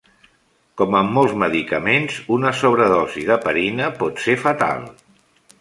Com 0.81 0.95
amb 0.99 1.13
mols 1.17 1.35
medicaments, 1.43 2.17
una 2.37 2.55
sobredosi 2.63 3.29
d'heparina 3.31 3.93
pot 4.03 4.27
ser 4.29 4.39
fatal. 4.49 4.87